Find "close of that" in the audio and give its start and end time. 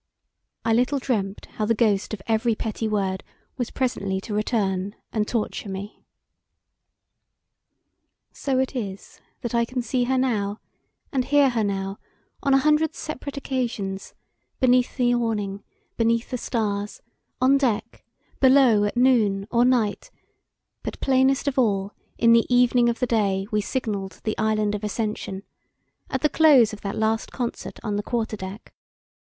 26.27-26.97